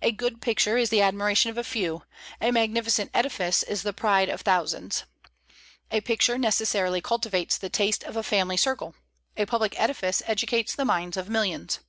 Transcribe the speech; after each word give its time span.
A 0.00 0.12
good 0.12 0.40
picture 0.40 0.76
is 0.76 0.90
the 0.90 1.02
admiration 1.02 1.50
of 1.50 1.58
a 1.58 1.64
few; 1.64 2.04
a 2.40 2.52
magnificent 2.52 3.10
edifice 3.12 3.64
is 3.64 3.82
the 3.82 3.92
pride 3.92 4.28
of 4.28 4.42
thousands. 4.42 5.02
A 5.90 6.00
picture 6.02 6.38
necessarily 6.38 7.00
cultivates 7.00 7.58
the 7.58 7.68
taste 7.68 8.04
of 8.04 8.16
a 8.16 8.22
family 8.22 8.56
circle; 8.56 8.94
a 9.36 9.44
public 9.44 9.74
edifice 9.76 10.22
educates 10.24 10.72
the 10.76 10.84
minds 10.84 11.16
of 11.16 11.28
millions. 11.28 11.80